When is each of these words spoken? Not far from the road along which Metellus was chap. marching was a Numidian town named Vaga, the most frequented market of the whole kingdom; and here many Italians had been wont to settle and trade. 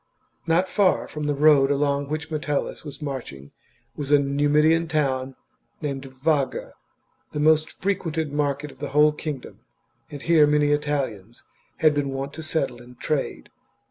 Not 0.47 0.67
far 0.67 1.07
from 1.07 1.27
the 1.27 1.35
road 1.35 1.69
along 1.69 2.07
which 2.07 2.31
Metellus 2.31 2.83
was 2.83 2.97
chap. 2.97 3.03
marching 3.03 3.51
was 3.95 4.11
a 4.11 4.17
Numidian 4.17 4.87
town 4.87 5.35
named 5.79 6.05
Vaga, 6.07 6.73
the 7.33 7.39
most 7.39 7.69
frequented 7.71 8.33
market 8.33 8.71
of 8.71 8.79
the 8.79 8.89
whole 8.97 9.11
kingdom; 9.11 9.59
and 10.09 10.19
here 10.23 10.47
many 10.47 10.71
Italians 10.71 11.43
had 11.81 11.93
been 11.93 12.09
wont 12.09 12.33
to 12.33 12.41
settle 12.41 12.81
and 12.81 12.99
trade. 12.99 13.49